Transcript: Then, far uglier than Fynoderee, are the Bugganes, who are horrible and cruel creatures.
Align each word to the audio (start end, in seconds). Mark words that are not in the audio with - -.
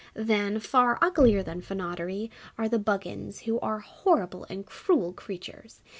Then, 0.15 0.59
far 0.59 0.97
uglier 0.99 1.43
than 1.43 1.61
Fynoderee, 1.61 2.31
are 2.57 2.67
the 2.67 2.79
Bugganes, 2.79 3.41
who 3.41 3.59
are 3.59 3.81
horrible 3.81 4.47
and 4.49 4.65
cruel 4.65 5.13
creatures. 5.13 5.83